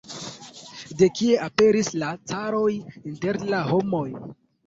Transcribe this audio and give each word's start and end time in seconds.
De 1.01 1.09
kie 1.19 1.35
aperis 1.47 1.91
la 2.03 2.09
caroj 2.31 2.73
inter 3.13 3.39
la 3.55 3.63
homoj? 3.69 4.09